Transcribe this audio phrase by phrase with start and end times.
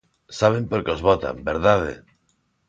[0.39, 1.93] ¿Saben por que os votan, verdade?